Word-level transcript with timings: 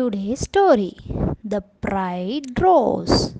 Today 0.00 0.36
story 0.42 0.92
the 1.48 1.56
bright 1.86 2.50
rose 2.54 3.34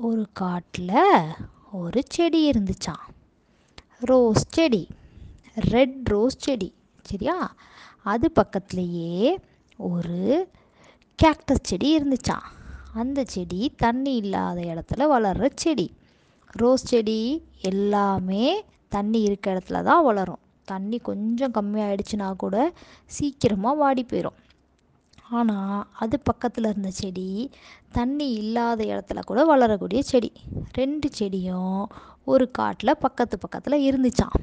ஒரு 0.00 0.26
காட்டில் 0.32 1.00
ஒரு 1.70 2.02
செடி 2.08 2.50
இருந்துச்சாம். 2.50 3.04
ரோஸ் 4.00 4.44
செடி 4.48 4.88
ரெட் 5.54 6.08
ரோஸ் 6.08 6.38
செடி 6.38 6.74
சரியா? 7.02 7.54
அது 8.02 8.32
பக்கத்துலேயே 8.34 9.36
ஒரு 9.76 10.48
கேக்டஸ் 11.22 11.62
செடி 11.62 11.88
இருந்துச்சாம். 11.98 12.46
அந்த 12.94 13.24
செடி 13.26 13.72
தண்ணி 13.76 14.14
இல்லாத 14.16 14.60
இடத்துல 14.60 15.06
வளர்கிற 15.06 15.50
செடி. 15.54 15.94
ரோஸ் 16.46 16.84
செடி 16.84 17.42
எல்லாமே 17.60 18.64
தண்ணி 18.88 19.20
இருக்க 19.20 19.54
இடத்துல 19.54 19.82
தான் 19.82 20.04
வளரும். 20.04 20.42
தண்ணி 20.64 20.98
கொஞ்சம் 20.98 21.52
கம்மியாயிடுச்சுன்னா 21.52 22.36
கூட 22.36 22.72
சீக்கிரமாக 23.06 23.76
வாடி 23.76 24.06
போயிடும் 24.08 24.38
ஆனால் 25.30 25.82
அது 25.98 26.16
பக்கத்தில் 26.20 26.64
இருந்த 26.64 26.90
செடி 26.90 27.50
தண்ணி 27.92 28.26
இல்லாத 28.32 28.84
இடத்துல 28.84 29.20
கூட 29.24 29.44
வளரக்கூடிய 29.44 30.02
செடி. 30.02 30.32
ரெண்டு 30.72 31.08
செடியும் 31.18 31.84
ஒரு 32.24 32.50
காட்டில் 32.50 33.00
பக்கத்து 33.00 33.38
பக்கத்தில் 33.38 33.84
இருந்துச்சாம் 33.88 34.38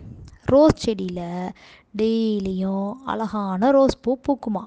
ரோஸ் 0.45 0.83
செடியில் 0.85 1.51
டெய்லியும் 1.97 2.91
அழகான 3.03 3.71
ரோஸ் 3.71 4.01
பூ 4.01 4.17
பூக்குமா. 4.27 4.63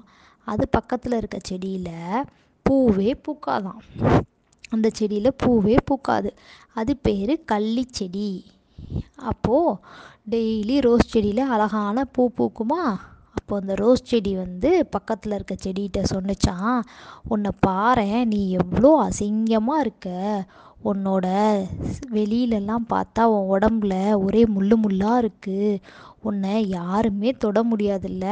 அது 0.47 0.67
பக்கத்தில் 0.67 1.17
இருக்க 1.17 1.37
செடியில் 1.43 2.25
பூவே 2.65 3.09
பூக்காதான் 3.25 3.81
அந்த 4.69 4.89
செடியில் 4.93 5.37
பூவே 5.43 5.77
பூக்காது. 5.87 6.29
அது 6.73 6.97
பேர் 6.97 7.33
கள்ளி 7.45 7.85
செடி. 7.91 8.45
அப்போது 9.15 9.79
டெய்லி 10.29 10.81
ரோஸ் 10.81 11.11
செடியில் 11.13 11.49
அழகான 11.55 12.05
பூ 12.05 12.29
பூக்குமா. 12.37 12.83
அப்போ 13.51 13.63
அந்த 13.63 13.75
ரோஸ் 13.79 14.01
செடி 14.09 14.31
வந்து 14.35 14.69
பக்கத்தில் 14.89 15.33
இருக்க 15.33 15.55
செடிகிட்ட 15.63 16.01
சொன்னிச்சான் 16.11 16.77
உன்னை 17.27 17.51
பாரேன் 17.67 18.21
நீ 18.25 18.39
எவ்வளோ 18.51 18.91
அசிங்கமாக 19.07 19.83
இருக்க. 19.83 20.07
உன்னோட 20.89 21.25
வெளியிலலாம் 22.13 22.85
பார்த்தா 22.93 23.23
உன் 23.33 23.49
உடம்புல 23.55 23.95
ஒரே 24.25 24.43
முள்ளு 24.55 24.75
முள்ளாக 24.83 25.21
இருக்குது 25.23 25.81
உன்னை 26.21 26.53
யாருமே 26.69 27.31
தொட 27.43 27.63
முடியாதுல்ல. 27.63 28.25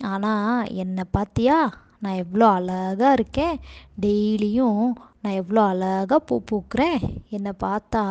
ஆனால் 0.00 0.70
என்னை 0.82 1.06
பார்த்தியா 1.16 1.58
நான் 1.98 2.20
எவ்வளோ 2.24 2.46
அழகாக 2.58 3.12
இருக்கேன். 3.12 3.58
டெய்லியும் 4.00 4.84
நான் 5.24 5.32
எவ்வளோ 5.32 5.62
அழகாக 5.62 6.18
பூ 6.18 6.42
பூக்கிறேன்? 6.50 7.02
என்னை 7.30 7.52
பார்த்தா 7.60 8.02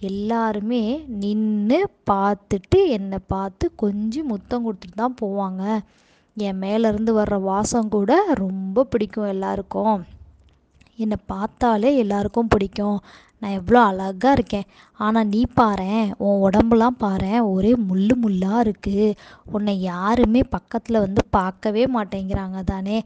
எல்லாருமே 0.00 1.04
நின்று 1.06 1.78
பார்த்துட்டு 2.10 2.80
என்னை 2.88 3.18
பார்த்து 3.26 3.74
கொஞ்சம் 3.74 4.26
முத்தம் 4.26 4.64
கொடுத்துட்டு 4.66 4.96
தான் 4.96 5.16
போவாங்க. 5.20 5.62
என் 6.36 6.60
மேலேருந்து 6.60 7.12
வர்ற 7.20 7.40
வாசம் 7.40 7.88
கூட 7.88 8.12
ரொம்ப 8.34 8.84
பிடிக்கும் 8.84 9.26
எல்லாருக்கும். 9.26 10.04
என்னை 11.04 11.18
பார்த்தாலே 11.32 11.90
எல்லாருக்கும் 12.02 12.52
பிடிக்கும். 12.54 12.98
நான் 13.42 13.56
எவ்வளோ 13.58 13.80
அழகாக 13.90 14.34
இருக்கேன். 14.36 14.66
ஆனால் 15.04 15.28
நீ 15.32 15.40
பாரேன் 15.60 16.08
உன் 16.24 16.42
உடம்புலாம் 16.46 16.98
பாரேன் 17.04 17.38
ஒரே 17.52 17.70
முள்ளு 17.88 18.14
முள்ளாக 18.24 18.64
இருக்குது 18.64 19.06
உன்னை 19.54 19.74
யாருமே 19.92 20.42
பக்கத்தில் 20.56 21.02
வந்து 21.04 21.22
பார்க்கவே 21.38 21.84
மாட்டேங்கிறாங்க 21.96 22.60
தானே. 22.72 22.98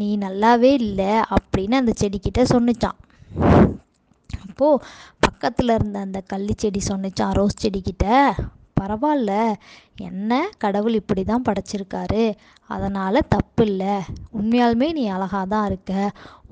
நீ 0.00 0.08
நல்லாவே 0.26 0.72
இல்லை 0.86 1.12
அப்படின்னு 1.36 1.80
அந்த 1.82 1.94
செடிக்கிட்ட 2.02 2.44
சொன்னிச்சான். 2.54 2.98
அப்போது 4.46 4.84
பக்கத்தில் 5.26 5.74
இருந்த 5.76 5.98
அந்த 6.06 6.20
கள்ளி 6.32 6.54
செடி 6.56 6.80
சொன்னிச்சான் 6.90 7.36
ரோஸ் 7.38 7.62
செடிக்கிட்ட. 7.64 8.06
பரவாயில்ல 8.78 9.32
என்ன 10.08 10.40
கடவுள் 10.62 10.98
இப்படி 11.00 11.22
தான் 11.24 11.46
படைச்சிருக்காரு. 11.48 12.24
அதனால் 12.70 13.28
தப்பு 13.34 13.64
இல்லை 13.70 13.94
உண்மையாலுமே 14.38 14.88
நீ 14.98 15.04
அழகாக 15.16 15.44
தான் 15.54 15.66
இருக்க. 15.70 15.92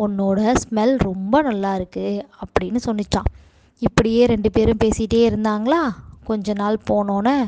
உன்னோட 0.04 0.54
ஸ்மெல் 0.62 0.94
ரொம்ப 1.08 1.42
நல்லா 1.48 1.72
இருக்குது 1.80 2.24
அப்படின்னு 2.44 2.80
சொன்னிச்சான் 2.88 3.30
இப்படியே 3.82 4.22
ரெண்டு 4.32 4.50
பேரும் 4.56 4.82
பேசிகிட்டே 4.84 5.22
இருந்தாங்களா? 5.30 5.80
கொஞ்ச 6.28 6.52
நாள் 6.60 6.76
போனோன்னே 6.90 7.38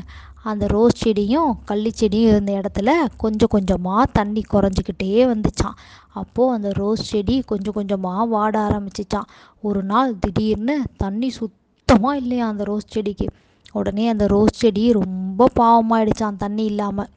அந்த 0.49 0.65
ரோஸ் 0.73 1.01
செடியும் 1.03 1.49
கள்ளி 1.69 1.91
செடியும் 2.01 2.31
இருந்த 2.33 2.51
இடத்துல 2.59 2.89
கொஞ்சம் 3.23 3.51
கொஞ்சமாக 3.55 4.03
தண்ணி 4.17 4.41
குறைஞ்சிக்கிட்டே 4.53 5.09
வந்துச்சான். 5.31 5.75
அப்போது 6.21 6.53
அந்த 6.55 6.69
ரோஸ் 6.81 7.03
செடி 7.09 7.35
கொஞ்சம் 7.51 7.75
கொஞ்சமாக 7.77 8.27
வாட 8.35 8.55
ஆரம்பிச்சிச்சான். 8.67 9.27
ஒரு 9.67 9.81
நாள் 9.91 10.13
திடீர்னு 10.23 10.75
தண்ணி 11.03 11.29
சுத்தமாக 11.39 12.19
இல்லையா 12.21 12.47
அந்த 12.47 12.63
ரோஸ் 12.71 12.93
செடிக்கு? 12.95 13.27
உடனே 13.73 14.05
அந்த 14.09 14.25
ரோஸ் 14.27 14.59
செடி 14.59 14.83
ரொம்ப 14.93 15.49
பாவமாயிடுச்சான் 15.59 16.37
தண்ணி 16.37 16.65
இல்லாமல் 16.65 17.11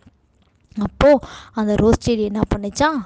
அப்போது 0.77 1.23
அந்த 1.55 1.73
ரோஸ் 1.75 2.05
செடி 2.05 2.23
என்ன 2.23 2.43
பண்ணிச்சான் 2.55 2.99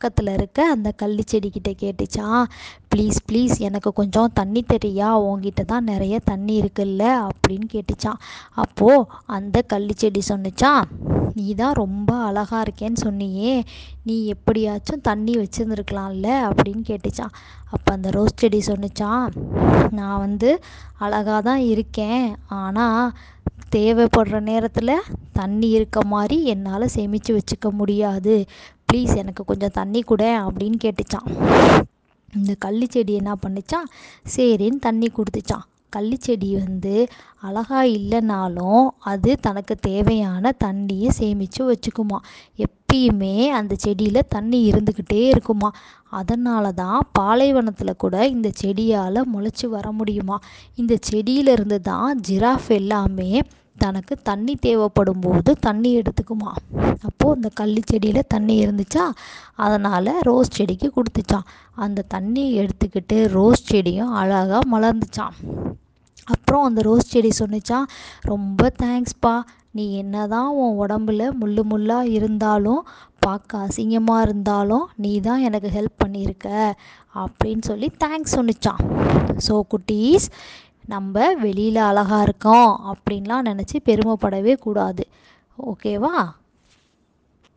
பக்கத்தில் 0.00 0.28
இருக்க 0.32 0.58
அந்த 0.70 0.88
கள்ளி 0.96 1.22
செடிக்கிட்ட 1.22 1.70
கேட்டுச்சான் 1.80 2.44
ப்ளீஸ் 2.92 3.18
ப்ளீஸ் 3.26 3.54
எனக்கு 3.60 3.90
கொஞ்சம் 3.92 4.30
தண்ணி 4.32 4.60
தெரியா 4.68 5.08
உங்ககிட்ட 5.22 5.62
தான் 5.64 5.84
நிறைய 5.84 6.14
தண்ணி 6.24 6.54
இருக்குல்ல 6.60 7.02
அப்படின்னு 7.24 7.66
கேட்டுச்சான் 7.72 8.20
அப்போது 8.56 9.04
அந்த 9.30 9.60
கள்ளி 9.66 9.94
செடி 9.94 10.22
சொன்னிச்சான் 10.30 10.86
நீ 11.34 11.46
தான் 11.54 11.74
ரொம்ப 11.74 12.10
அழகாக 12.22 12.62
இருக்கேன்னு 12.62 13.02
சொன்னியே 13.04 13.52
நீ 14.02 14.16
எப்படியாச்சும் 14.26 15.04
தண்ணி 15.04 15.34
வச்சுருந்துருக்கலாம்ல 15.36 16.30
அப்படின்னு 16.46 16.82
கேட்டுச்சான் 16.86 17.34
அப்போ 17.70 17.90
அந்த 17.92 18.10
ரோஸ் 18.10 18.40
செடி 18.40 18.60
சொன்னிச்சான் 18.66 19.26
நான் 19.90 20.18
வந்து 20.18 20.50
அழகாக 20.98 21.42
தான் 21.42 21.62
இருக்கேன் 21.68 22.24
ஆனால் 22.56 23.04
தேவைப்படுற 23.76 24.40
நேரத்தில் 24.40 24.94
தண்ணி 25.32 25.68
இருக்க 25.68 26.00
மாதிரி 26.04 26.44
என்னால் 26.44 26.88
சேமித்து 26.88 27.34
வச்சுக்க 27.34 27.70
முடியாது. 27.70 28.34
ப்ளீஸ் 28.88 29.16
எனக்கு 29.16 29.44
கொஞ்சம் 29.44 29.70
தண்ணி 29.70 30.02
கூட 30.02 30.22
அப்படின்னு 30.46 30.78
கேட்டுச்சான் 30.84 31.28
இந்த 32.34 32.54
கள்ளி 32.58 32.86
செடி 32.86 33.12
என்ன 33.12 33.36
பண்ணிச்சான் 33.46 33.88
சரின்னு 34.36 34.78
தண்ணி 34.78 35.08
கொடுத்துச்சான் 35.08 35.66
கள்ளி 35.90 36.16
செடி 36.20 36.56
வந்து 36.56 37.08
அழகாக 37.40 37.86
இல்லைனாலும் 37.88 38.88
அது 39.02 39.36
தனக்கு 39.40 39.76
தேவையான 39.76 40.52
தண்ணியை 40.64 41.10
சேமித்து 41.10 41.72
வச்சுக்குமா 41.72 42.18
எப்பயுமே 42.90 43.34
அந்த 43.56 43.74
செடியில் 43.78 44.28
தண்ணி 44.28 44.58
இருந்துக்கிட்டே 44.70 45.18
இருக்குமா? 45.32 45.68
அதனால 46.10 46.72
தான் 46.72 47.02
பாலைவனத்தில் 47.18 47.92
கூட 47.96 48.14
இந்த 48.28 48.48
செடியால் 48.60 49.20
முளைச்சி 49.32 49.66
வர 49.74 49.86
முடியுமா? 49.98 50.36
இந்த 50.74 50.94
செடியிலிருந்து 51.08 51.78
தான் 51.80 52.18
ஜிராஃப் 52.28 52.68
எல்லாமே 52.78 53.28
தனக்கு 53.76 54.16
தண்ணி 54.22 54.54
தேவைப்படும் 54.66 55.22
போது 55.26 55.52
தண்ணி 55.66 55.92
எடுத்துக்குமா? 56.00 56.50
அப்போது 57.02 57.34
அந்த 57.36 57.50
கள்ளி 57.60 57.84
செடியில் 57.92 58.30
தண்ணி 58.34 58.56
இருந்துச்சா? 58.64 59.04
அதனால் 59.66 60.12
ரோஸ் 60.30 60.54
செடிக்கு 60.58 60.90
கொடுத்துச்சான் 60.96 61.48
அந்த 61.86 62.06
தண்ணியை 62.16 62.50
எடுத்துக்கிட்டு 62.62 63.18
ரோஸ் 63.36 63.64
செடியும் 63.72 64.12
அழகாக 64.22 64.64
மலர்ந்துச்சான் 64.74 65.36
அப்புறம் 66.26 66.64
அந்த 66.64 66.80
ரோஸ் 66.82 67.12
செடி 67.12 67.30
சொன்னிச்சான் 67.38 67.86
ரொம்ப 68.24 68.72
தேங்க்ஸ்ப்பா 68.82 69.32
நீ 69.74 69.84
என்ன 69.94 70.26
தான் 70.26 70.48
உன் 70.60 70.78
உடம்புல 70.82 71.22
முள்ளு 71.40 71.62
முள்ளாக 71.72 72.12
இருந்தாலும் 72.16 72.80
பார்க்க 73.24 73.58
அசிங்கமாக 73.66 74.24
இருந்தாலும் 74.26 74.86
நீ 75.04 75.12
தான் 75.20 75.44
எனக்கு 75.48 75.68
ஹெல்ப் 75.76 76.00
பண்ணியிருக்க 76.02 76.48
அப்படின்னு 77.14 77.64
சொல்லி 77.70 77.88
தேங்க்ஸ் 78.04 78.34
சொன்னிச்சான். 78.36 78.82
ஸோ 79.46 79.54
குட்டீஸ் 79.72 80.26
நம்ம 80.86 81.34
வெளியில் 81.42 81.80
அழகாக 81.90 82.26
இருக்கோம் 82.28 82.70
அப்படின்லாம் 82.92 83.48
நினச்சி 83.50 83.76
பெருமைப்படவே 83.88 84.54
கூடாது. 84.66 85.04
ஓகேவா 85.58 86.14